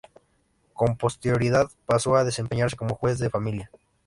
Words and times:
Con 0.73 0.97
posterioridad 0.97 1.69
pasó 1.85 2.15
a 2.15 2.23
desempeñarse 2.23 2.75
como 2.75 2.95
juez 2.95 3.19
de 3.19 3.29
familia. 3.29 3.69